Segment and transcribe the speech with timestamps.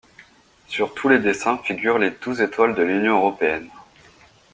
[0.67, 3.69] Sur tous les dessins figurent les douze étoiles de l'Union européenne.